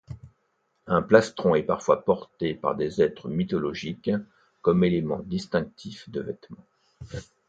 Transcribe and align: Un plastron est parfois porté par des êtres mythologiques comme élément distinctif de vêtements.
Un 0.87 1.03
plastron 1.03 1.53
est 1.53 1.61
parfois 1.61 2.03
porté 2.03 2.55
par 2.55 2.75
des 2.75 3.03
êtres 3.03 3.29
mythologiques 3.29 4.09
comme 4.63 4.83
élément 4.83 5.19
distinctif 5.19 6.09
de 6.09 6.21
vêtements. 6.21 6.65